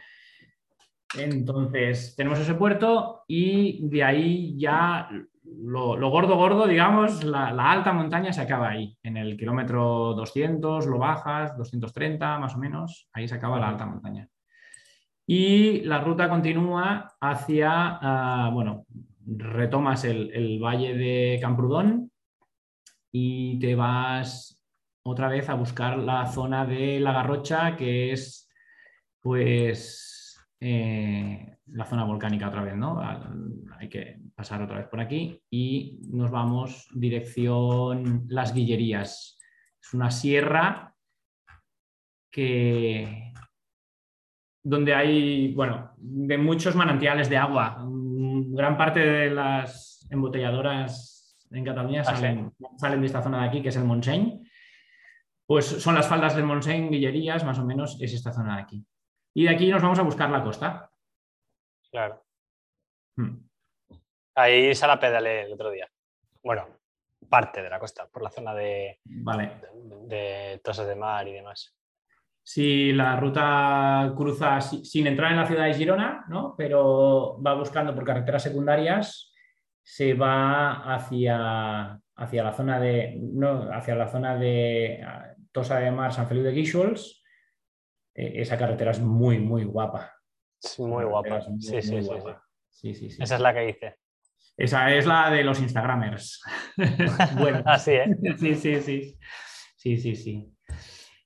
[1.19, 5.11] Entonces, tenemos ese puerto y de ahí ya
[5.45, 10.87] lo, gordo, gordo, digamos, la, la alta montaña se acaba ahí, en el kilómetro 200,
[10.87, 14.27] lo bajas, 230 más o menos, ahí se acaba la alta montaña.
[15.33, 18.85] Y la ruta continúa hacia, ah, bueno,
[19.37, 22.11] retomas el, el valle de Camprudón
[23.13, 24.61] y te vas
[25.03, 28.49] otra vez a buscar la zona de la Garrocha, que es,
[29.21, 33.01] pues, eh, la zona volcánica otra vez, ¿no?
[33.79, 39.39] Hay que pasar otra vez por aquí y nos vamos dirección Las Guillerías.
[39.81, 40.95] Es una sierra
[42.31, 43.33] que
[44.63, 47.83] donde hay, bueno, de muchos manantiales de agua.
[48.61, 53.63] Gran parte de las embotelladoras en Cataluña Ah, salen, salen de esta zona de aquí,
[53.63, 54.47] que es el Montseny.
[55.47, 58.87] Pues son las faldas del Montseny, Guillerías, más o menos es esta zona de aquí.
[59.33, 60.91] Y de aquí nos vamos a buscar la costa.
[61.91, 62.23] Claro.
[63.17, 63.49] Hmm.
[64.35, 65.89] Ahí se la pedalé el otro día.
[66.43, 66.69] Bueno,
[67.31, 69.55] parte de la costa, por la zona de, Vale.
[70.07, 71.75] de, de Tosas de Mar y demás.
[72.53, 76.57] Si la ruta cruza si- sin entrar en la ciudad de Girona, ¿no?
[76.59, 79.33] pero va buscando por carreteras secundarias,
[79.85, 85.93] se va hacia, hacia la zona de no, hacia la zona de ah, Tosa de
[85.93, 87.23] Mar, San Feliu de Guíxols.
[88.17, 90.13] Eh, esa carretera es muy, muy guapa.
[90.61, 91.39] Es muy guapa.
[91.49, 92.45] muy, Sí, sí, muy sí, guapa.
[92.69, 93.23] Sí, sí, sí.
[93.23, 93.97] Esa es la que hice.
[94.57, 96.43] Esa es la de los Instagramers.
[97.39, 98.17] bueno, Así, ¿eh?
[98.39, 99.19] Sí, sí, sí.
[99.77, 100.53] Sí, sí, sí.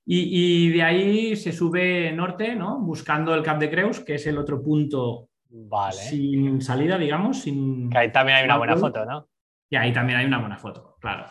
[0.05, 2.79] Y, y de ahí se sube norte, ¿no?
[2.79, 5.93] Buscando el Cap de Creus, que es el otro punto Vale.
[5.97, 7.89] sin salida, digamos, sin...
[7.89, 9.27] Que ahí también hay una buena foto, ¿no?
[9.69, 11.25] Y ahí también hay una buena foto, claro.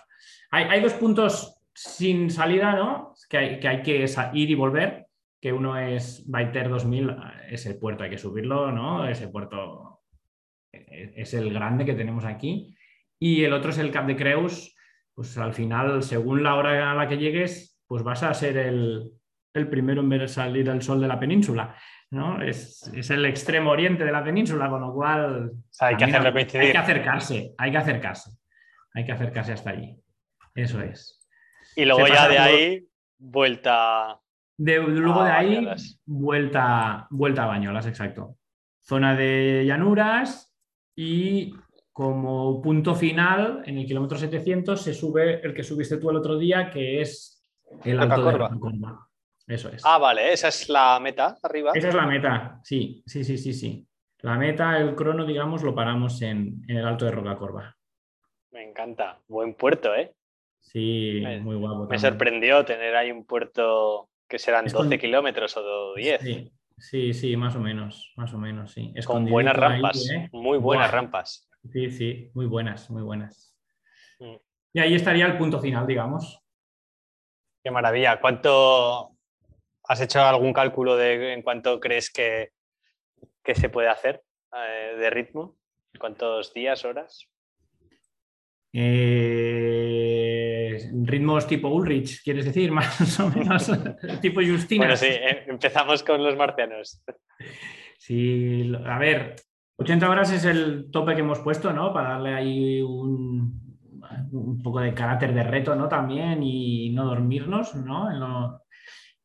[0.50, 3.14] Hay, hay dos puntos sin salida, ¿no?
[3.28, 5.06] Que hay que, hay que sa- ir y volver,
[5.40, 7.16] que uno es Baiter 2000,
[7.50, 9.06] ese puerto hay que subirlo, ¿no?
[9.06, 10.00] Ese puerto
[10.72, 12.74] eh, es el grande que tenemos aquí.
[13.20, 14.74] Y el otro es el Cap de Creus,
[15.14, 19.10] pues al final, según la hora a la que llegues, pues vas a ser el,
[19.52, 21.76] el primero en ver salir el sol de la península,
[22.10, 22.42] ¿no?
[22.42, 26.10] Es, es el extremo oriente de la península, con lo cual hay que Hay
[26.72, 28.30] acercarse, hay que acercarse.
[28.96, 29.96] Hay que acercarse hasta allí.
[30.54, 31.20] Eso es.
[31.74, 32.86] Y luego se ya de ahí,
[33.18, 34.20] vuelta.
[34.56, 36.00] De- luego A de ahí, Bañolas.
[36.06, 38.36] vuelta, vuelta a Bañolas, exacto.
[38.80, 40.54] Zona de llanuras
[40.96, 41.54] y
[41.92, 46.38] como punto final, en el kilómetro 700, se sube el que subiste tú el otro
[46.38, 47.33] día, que es
[47.84, 48.48] el alto de Rocacorba.
[48.48, 49.08] Rocacorba.
[49.46, 49.82] Eso es.
[49.84, 51.72] Ah, vale, esa es la meta arriba.
[51.74, 53.86] Esa es la meta, sí, sí, sí, sí, sí.
[54.20, 57.76] La meta, el crono, digamos, lo paramos en, en el alto de Rocacorba.
[58.52, 59.18] Me encanta.
[59.28, 60.14] Buen puerto, ¿eh?
[60.60, 61.80] Sí, Me- muy guapo.
[61.80, 62.00] Me también.
[62.00, 66.22] sorprendió tener ahí un puerto que serán Es 12 con- kilómetros o 10.
[66.22, 68.94] Sí, sí, sí, más o menos, más o menos, sí.
[69.04, 70.08] Con buenas ahí, rampas.
[70.10, 70.28] ¿eh?
[70.32, 71.00] Muy buenas Buah.
[71.00, 71.50] rampas.
[71.70, 73.54] Sí, sí, muy buenas, muy buenas.
[74.20, 74.36] Mm.
[74.72, 76.40] Y ahí estaría el punto final, digamos.
[77.64, 78.20] Qué maravilla.
[78.20, 79.16] ¿Cuánto
[79.84, 82.50] has hecho algún cálculo de en cuánto crees que,
[83.42, 84.22] que se puede hacer
[84.54, 85.56] eh, de ritmo?
[85.98, 87.26] ¿Cuántos días, horas?
[88.70, 92.70] Eh, ritmos tipo Ulrich, ¿quieres decir?
[92.72, 93.70] Más o menos
[94.20, 94.84] tipo Justina.
[94.84, 97.02] Bueno, sí, eh, empezamos con los marcianos.
[97.96, 99.36] Sí, a ver,
[99.76, 101.94] 80 horas es el tope que hemos puesto, ¿no?
[101.94, 103.73] Para darle ahí un,
[104.32, 105.88] un poco de carácter de reto, ¿no?
[105.88, 108.10] También y no dormirnos, ¿no?
[108.10, 108.62] En lo-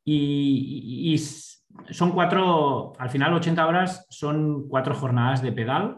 [0.06, 1.60] y, y- y s-
[1.92, 5.98] son cuatro, al final 80 horas son cuatro jornadas de pedal,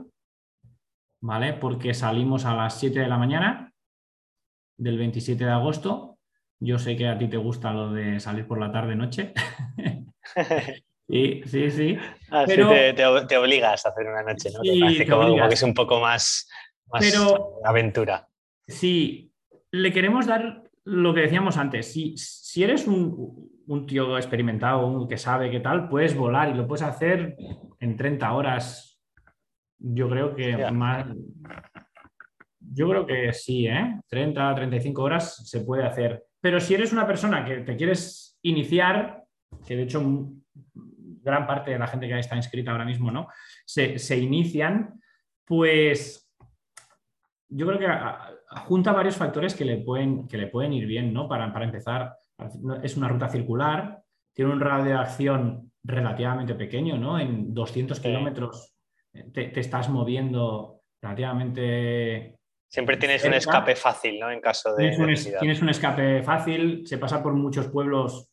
[1.22, 1.54] ¿vale?
[1.54, 3.72] Porque salimos a las 7 de la mañana
[4.78, 6.18] del 27 de agosto.
[6.60, 9.34] Yo sé que a ti te gusta lo de salir por la tarde-noche.
[11.08, 11.98] Sí, sí, sí.
[12.30, 14.62] Así Pero- te, te- te obligas a hacer una noche, ¿no?
[14.62, 16.50] Te Sí, parece te como, que es un poco más,
[16.88, 18.30] más Pero- aventura.
[18.72, 19.32] Si
[19.72, 25.08] le queremos dar lo que decíamos antes, si, si eres un, un tío experimentado, un
[25.08, 27.36] que sabe qué tal, puedes volar y lo puedes hacer
[27.80, 29.02] en 30 horas.
[29.78, 31.08] Yo creo que más.
[32.60, 34.00] Yo creo que sí, ¿eh?
[34.08, 36.24] 30, 35 horas se puede hacer.
[36.40, 39.24] Pero si eres una persona que te quieres iniciar,
[39.66, 40.02] que de hecho
[41.24, 43.28] gran parte de la gente que está inscrita ahora mismo, ¿no?
[43.66, 45.00] Se, se inician,
[45.46, 46.32] pues
[47.48, 47.88] yo creo que
[48.60, 51.28] junta varios factores que le pueden, que le pueden ir bien, ¿no?
[51.28, 52.16] Para, para empezar,
[52.84, 54.02] es una ruta circular,
[54.34, 57.20] tiene un radio de acción relativamente pequeño, ¿no?
[57.20, 58.76] En 200 kilómetros
[59.14, 62.38] eh, te, estás moviendo relativamente...
[62.70, 64.32] Siempre tienes un escape fácil, ¿no?
[64.32, 64.92] En caso de...
[64.96, 68.30] Tienes un, tienes un escape fácil, se pasa por muchos pueblos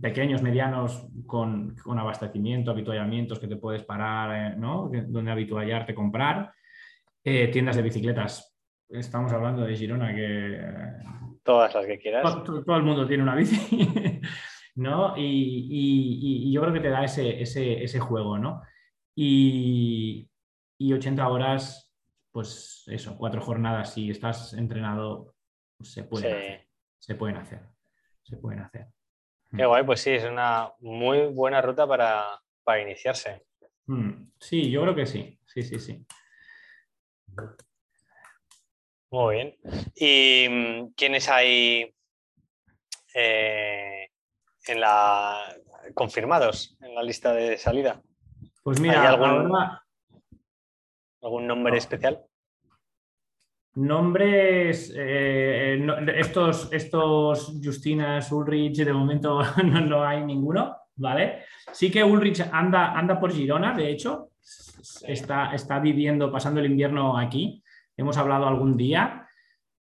[0.00, 4.90] pequeños, medianos, con, con, abastecimiento, habituallamientos que te puedes parar, eh, ¿no?
[5.08, 6.52] Donde habituallarte, comprar.
[7.22, 8.53] Eh, tiendas de bicicletas.
[8.88, 10.60] Estamos hablando de Girona, que...
[11.42, 12.44] Todas las que quieras.
[12.44, 14.20] Todo, el mundo tiene una bici,
[14.76, 15.14] ¿no?
[15.16, 18.62] Y, yo creo que te da ese, ese, juego, ¿no?
[19.14, 20.30] Y,
[20.80, 21.92] 80 horas,
[22.32, 25.34] pues eso, cuatro jornadas, si estás entrenado,
[25.76, 26.68] pues se, puede
[26.98, 27.60] se pueden hacer.
[28.22, 28.86] Se pueden hacer.
[29.54, 32.40] Qué guay, pues sí, es una muy buena ruta para,
[32.80, 33.44] iniciarse.
[33.86, 36.06] Mm, sí, yo creo que sí, sí, sí, sí.
[39.14, 39.54] Muy bien.
[39.94, 41.94] ¿Y mm, quiénes hay
[43.14, 44.08] eh,
[44.66, 45.36] en la
[45.94, 48.02] confirmados en la lista de salida?
[48.64, 49.56] Pues mira, ¿Hay algún,
[51.22, 52.24] algún nombre especial?
[53.76, 55.78] Nombres, eh,
[56.16, 61.44] estos, estos Justinas, Ulrich, de momento no, hay ninguno, ¿vale?
[61.70, 64.30] Sí que Ulrich anda, anda por Girona, de hecho,
[65.06, 67.63] está, está viviendo, pasando el invierno aquí.
[67.96, 69.26] Hemos hablado algún día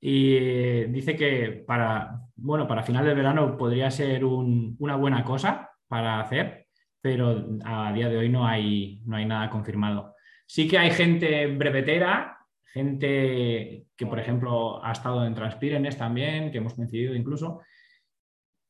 [0.01, 6.21] y dice que para, bueno, para final del verano podría ser una buena cosa para
[6.21, 6.67] hacer,
[7.01, 10.15] pero a día de hoy no hay, no hay nada confirmado.
[10.47, 12.41] Sí que hay gente brevetera
[12.73, 17.61] gente que, por ejemplo, ha estado en Transpirenes también, que hemos coincidido incluso.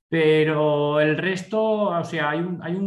[0.08, 2.78] Pero el resto, o sea, hay, hay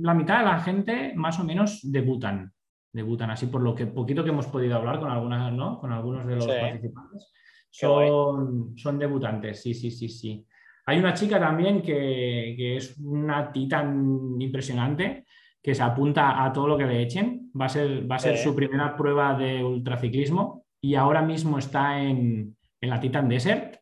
[0.00, 2.52] la mitad de la gente más o menos debutan,
[2.92, 5.78] debutan así por lo que poquito que hemos podido hablar con algunas, ¿no?
[5.80, 7.32] Con algunos de los participantes.
[7.70, 10.46] Son, son, debutantes, sí, sí, sí, sí.
[10.84, 15.24] Hay una chica también que, que es una titán impresionante,
[15.62, 17.50] que se apunta a todo lo que le echen.
[17.58, 22.02] Va a ser, va a ser su primera prueba de ultraciclismo y ahora mismo está
[22.02, 23.76] en, la Titan Desert.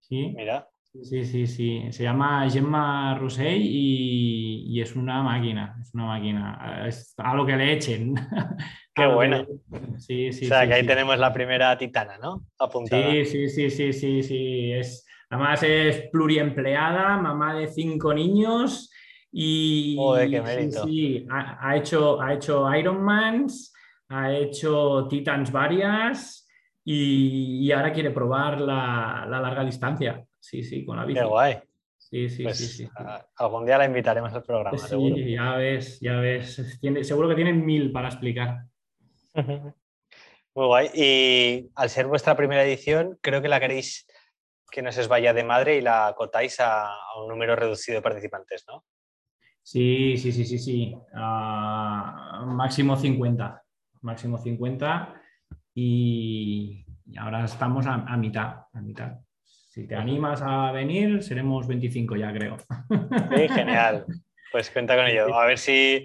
[0.00, 0.34] ¿sí?
[0.36, 0.68] Mira.
[1.02, 1.82] Sí, sí, sí.
[1.90, 6.84] Se llama Gemma Roussey y, es una máquina, es una máquina.
[6.86, 8.14] Es a lo que le echen.
[8.94, 9.46] Qué buena.
[9.98, 10.46] Sí, sí.
[10.46, 12.46] O sea, que ahí tenemos la primera titana, ¿no?
[12.58, 13.10] Apuntada.
[13.10, 14.72] Sí, sí, sí, sí, sí, sí.
[14.72, 18.90] Es, además es pluriempleada, mamá de cinco niños
[19.30, 19.96] y
[20.30, 20.84] qué mérito.
[20.84, 23.72] Sí, ha, hecho, ha hecho Ironmans,
[24.08, 26.48] ha hecho Titans varias
[26.84, 30.24] y, ahora quiere probar la, larga distancia.
[30.40, 31.20] Sí, sí, con la bici.
[31.20, 31.58] Qué guay.
[32.10, 32.88] Sí, sí, pues, sí,
[33.36, 34.78] Algún día la invitaremos al programa.
[34.78, 36.78] Sí, ya ves, ya ves.
[37.02, 38.64] seguro que tienen mil para explicar.
[40.54, 40.90] Muy guay.
[40.94, 44.06] Y al ser vuestra primera edición, creo que la queréis
[44.70, 46.90] que no se os vaya de madre y la acotáis a,
[47.20, 48.84] un número reducido de participantes, ¿no?
[49.62, 50.96] Sí, sí, sí, sí, sí.
[51.14, 53.62] Ah, máximo 50
[54.02, 55.14] máximo 50
[55.74, 56.84] y,
[57.18, 59.18] ahora estamos a, mitad, a mitad.
[59.78, 62.56] Si te animas a venir, seremos 25 ya, creo.
[63.36, 64.06] Sí, genial.
[64.50, 65.32] Pues cuenta con ello.
[65.32, 66.04] A ver si,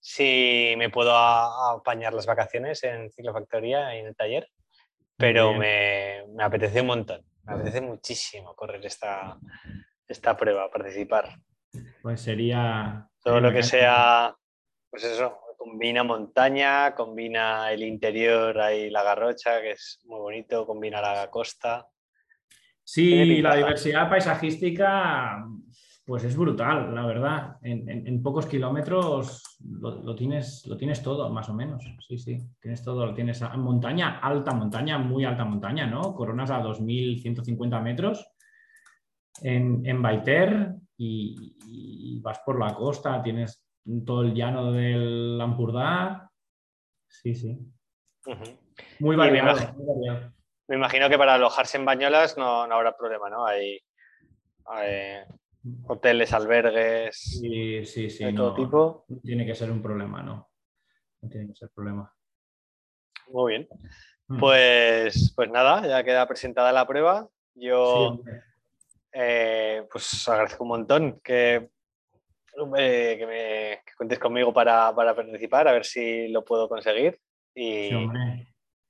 [0.00, 4.48] si me puedo apañar las vacaciones en Ciclofactoría y en el taller,
[5.18, 7.20] pero me, me, apetece un montón.
[7.42, 9.36] Me apetece muchísimo correr esta,
[10.08, 11.28] esta prueba, participar.
[12.00, 13.06] Pues sería...
[13.22, 14.34] Todo lo que sea,
[14.88, 21.02] pues eso, combina montaña, combina el interior ahí la garrocha, que es muy bonito, combina
[21.02, 21.86] la costa.
[22.84, 25.44] Sí, la diversidad paisajística,
[26.04, 27.56] pues es brutal, la verdad.
[27.62, 31.84] En, pocos kilómetros lo, tienes, lo tienes todo, más o menos.
[32.06, 33.06] Sí, sí, tienes todo.
[33.06, 36.14] Lo tienes en montaña, alta montaña, muy alta montaña, ¿no?
[36.14, 38.26] Coronas a 2.150 metros
[39.42, 43.64] en, en Baiter y vas por la costa, tienes
[44.04, 46.30] todo el llano del Lampurdá.
[47.08, 47.58] Sí, sí.
[48.98, 49.56] muy, variado,
[50.68, 53.46] me imagino, que para alojarse en Bañolas no, habrá problema, ¿no?
[53.46, 53.80] Hay,
[55.86, 57.16] hoteles, albergues.
[57.16, 58.24] Sí, sí, sí.
[58.24, 59.04] De todo tipo.
[59.08, 60.50] No tiene que ser un problema, no.
[61.20, 62.12] No tiene que ser problema.
[63.28, 63.68] Muy bien.
[64.28, 64.38] Mm.
[64.38, 67.28] Pues, pues nada, ya queda presentada la prueba.
[67.54, 68.20] Yo
[69.12, 71.70] eh, pues agradezco un montón que
[72.54, 77.18] que, me, cuentes conmigo para, participar, a ver si lo puedo conseguir.
[77.54, 77.90] Y,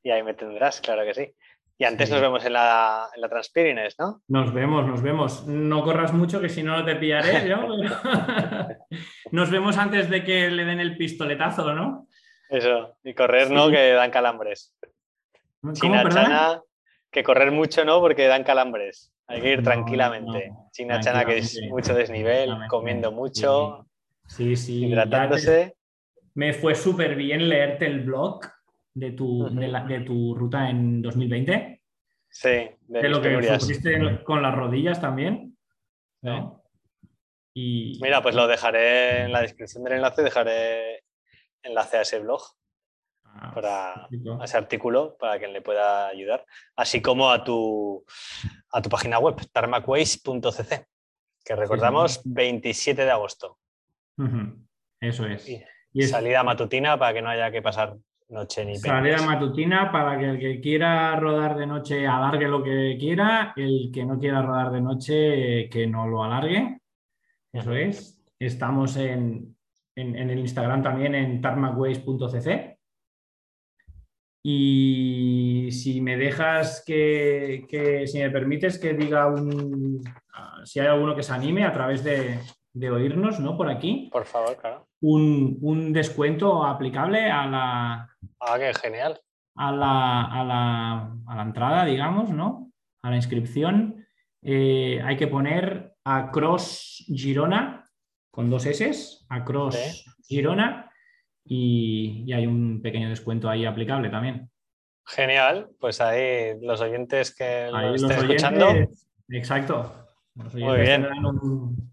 [0.02, 1.34] y, ahí me tendrás, claro que sí.
[1.76, 4.22] Y antes nos vemos en la, en la Transpirines, ¿no?
[4.28, 5.44] Nos vemos, nos vemos.
[5.46, 7.66] No corras mucho, que si no, no te pillaré yo.
[9.32, 12.06] nos vemos antes de que le den el pistoletazo, ¿no?
[12.48, 13.70] Eso, y correr, ¿no?
[13.70, 14.74] Que dan calambres.
[15.72, 16.24] China perdona?
[16.28, 16.62] Chana,
[17.10, 19.12] que correr mucho no, porque dan calambres.
[19.26, 20.48] Hay que ir No, tranquilamente.
[20.50, 23.86] no, China Chana, que es mucho desnivel, comiendo mucho,
[24.26, 24.86] Sí, sí.
[24.86, 25.76] hidratándose.
[26.34, 28.40] Me fue súper bien leerte el blog
[28.94, 31.82] de tu, de, la- de tu ruta en 2020.
[32.28, 35.56] Sí, de, De lo que sufriste con las rodillas también.
[36.22, 36.62] ¿no?
[37.54, 41.04] Y Mira, pues lo dejaré en la descripción del enlace, dejaré
[41.62, 42.42] enlace a ese blog,
[43.36, 44.40] Ah, para, perfecto.
[44.40, 46.44] a ese artículo, para quien le pueda ayudar,
[46.76, 48.04] así como a tu,
[48.70, 50.86] a tu página web, tarmacways.cc,
[51.44, 53.58] que recordamos 27 de agosto.
[55.00, 55.48] Eso es.
[55.48, 57.96] Y Y es Salida matutina para que no haya que pasar
[58.28, 62.96] noche ni salida matutina para que el que quiera rodar de noche alargue lo que
[62.98, 66.80] quiera, el que no quiera rodar de noche que no lo alargue.
[67.52, 68.20] Eso es.
[68.38, 69.56] Estamos en,
[69.94, 72.78] en- en el Instagram también en tarmacways.cc.
[74.46, 80.02] Y si me dejas que, que- si me permites que diga un,
[80.34, 82.38] ah, si hay alguno que se anime a través de,
[82.74, 83.56] de oírnos, ¿no?
[83.56, 84.86] Por aquí, Por favor, claro.
[85.06, 88.08] Un, un descuento aplicable a la,
[88.40, 89.20] Ah, qué genial.
[89.56, 92.70] a la, a la- a la entrada, digamos, ¿no?
[93.02, 94.06] A la inscripción.
[94.42, 97.84] Eh, hay que poner Across Girona
[98.30, 100.10] con dos S, Across Sí.
[100.36, 100.90] Girona,
[101.44, 104.50] y, y hay un pequeño descuento ahí aplicable también.
[105.06, 105.68] Genial.
[105.78, 108.66] Pues ahí los oyentes que lo estén oyentes- escuchando,
[109.28, 109.92] Exacto.
[110.34, 111.24] Los Muy oyentes bien.
[111.26, 111.92] un-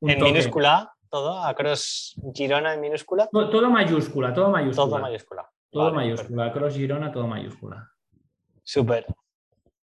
[0.00, 0.32] un en toque.
[0.32, 4.86] minúscula, todo, Across Girona en minúscula, To- Todo mayúscula, todo mayúscula.
[4.90, 5.50] todo mayúscula.
[5.70, 6.46] Todo Vale, mayúscula.
[6.46, 7.90] Across Girona, todo mayúscula.
[8.62, 9.06] Súper.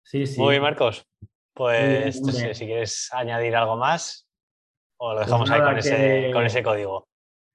[0.01, 0.39] Sí, sí.
[0.39, 1.05] Muy bien, Marcos.
[1.53, 2.55] Pues bien, no sé, hombre.
[2.55, 4.28] si quieres añadir algo más
[4.97, 7.07] o lo dejamos ahí con, ese, con ese código.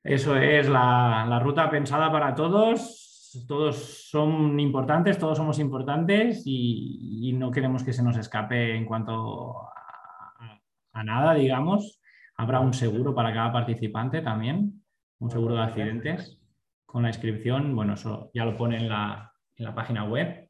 [0.05, 3.05] Eso es la, la ruta pensada para todos.
[3.47, 3.77] Todos
[4.09, 9.59] son importantes, todos somos importantes y, y no queremos que se nos escape en cuanto
[9.69, 10.61] a,
[10.93, 12.01] a nada, digamos.
[12.39, 14.83] Habrá un seguro para cada participante también,
[15.19, 16.39] un seguro de accidentes
[16.87, 17.75] con la inscripción.
[17.75, 20.49] Bueno, eso ya lo pone en la, en la página web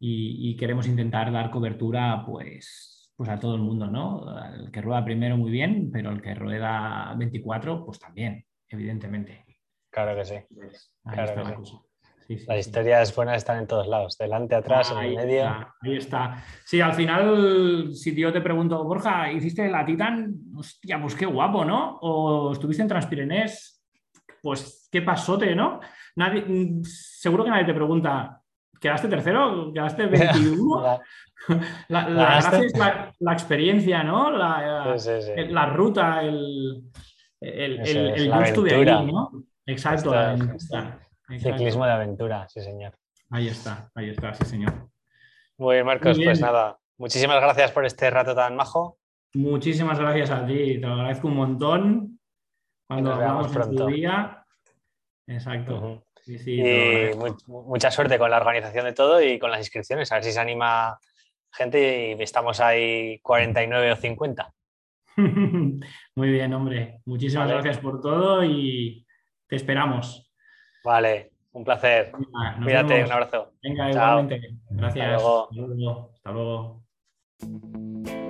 [0.00, 4.36] y, y queremos intentar dar cobertura pues, pues a todo el mundo, ¿no?
[4.52, 9.44] El que rueda primero muy bien, pero el que rueda 24 pues también, evidentemente.
[9.90, 10.34] Claro que sí.
[10.34, 11.78] Ahí Claro que sí.
[12.26, 15.42] Sí, sí, Las historias buenas están en todos lados, delante, atrás, en el medio.
[15.42, 16.44] está, ahí está.
[16.64, 20.32] Sí, al final, si yo te pregunto, Borja, ¿hiciste la Titan?
[20.56, 21.98] Hostia, pues qué guapo, ¿no?
[22.00, 23.82] O estuviste en Transpirenés,
[24.42, 25.80] pues qué pasote, ¿no?
[26.16, 26.44] Nadie,
[26.84, 28.40] seguro que nadie te pregunta,
[28.80, 29.72] ¿quedaste tercero?
[29.72, 31.00] ¿Quedaste 21?
[31.88, 34.30] La- La, gracia es la, experiencia, ¿no?
[34.30, 35.10] La, sí,
[35.66, 36.84] ruta, el,
[37.40, 38.98] el, el- el estuve aventura.
[39.00, 39.30] ahí, ¿no?
[39.66, 40.98] Exacto, la.
[41.32, 41.58] Exacto.
[41.58, 42.94] Ciclismo de aventura, sí, señor.
[43.30, 44.90] Ahí está, ahí está, sí, señor.
[45.56, 46.78] Muy bien, Marcos, Muy pues nada.
[46.98, 48.98] Muchísimas gracias por este rato tan majo.
[49.34, 52.20] Muchísimas gracias a ti, te lo agradezco un montón.
[52.86, 53.86] Cuando nos veamos hablamos en su pronto.
[53.86, 54.44] día.
[55.26, 56.04] Exacto.
[56.20, 57.10] Sí, sí, Y
[57.46, 60.12] mucha suerte con la organización de todo y con las inscripciones.
[60.12, 60.98] A ver si se anima
[61.50, 64.54] gente y estamos ahí 49 o 50.
[65.16, 67.00] Muy bien, hombre.
[67.06, 67.60] Muchísimas Vale.
[67.60, 69.06] gracias por todo y
[69.48, 70.31] te esperamos.
[70.84, 72.12] Vale, un placer.
[72.12, 73.06] Venga, Cuídate, vemos.
[73.08, 73.52] un abrazo.
[73.62, 74.20] Venga, Chao.
[74.20, 74.58] igualmente.
[74.70, 75.22] Gracias.
[75.22, 76.10] Hasta luego.
[76.14, 78.21] Hasta luego.